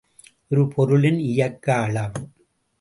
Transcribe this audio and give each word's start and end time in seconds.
ஒரு 0.49 0.67
பொருளின் 0.67 1.19
இயக்க 1.19 1.75
அளவு. 1.75 2.21